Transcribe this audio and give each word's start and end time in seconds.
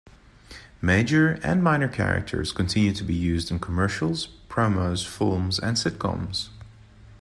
Major 0.81 1.33
and 1.43 1.63
minor 1.63 1.87
characters 1.87 2.51
continue 2.53 2.91
to 2.91 3.03
be 3.03 3.13
used 3.13 3.51
in 3.51 3.59
commercials, 3.59 4.29
promos, 4.49 5.05
films 5.07 5.59
and 5.59 5.77
sitcoms. 5.77 6.49